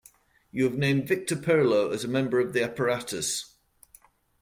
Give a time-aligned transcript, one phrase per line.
[0.51, 3.53] You have named Victor Perlo as a member of the apparatus.